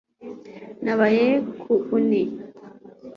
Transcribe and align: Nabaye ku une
Nabaye 0.83 1.27
ku 1.61 1.73
une 1.97 2.21